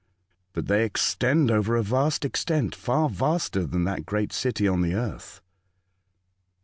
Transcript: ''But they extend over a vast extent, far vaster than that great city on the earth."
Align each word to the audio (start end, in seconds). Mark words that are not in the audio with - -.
''But 0.55 0.65
they 0.65 0.83
extend 0.83 1.51
over 1.51 1.75
a 1.75 1.83
vast 1.83 2.25
extent, 2.25 2.73
far 2.73 3.07
vaster 3.07 3.67
than 3.67 3.83
that 3.83 4.03
great 4.03 4.33
city 4.33 4.67
on 4.67 4.81
the 4.81 4.95
earth." 4.95 5.41